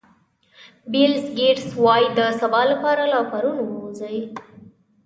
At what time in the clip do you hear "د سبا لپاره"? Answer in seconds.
2.17-3.03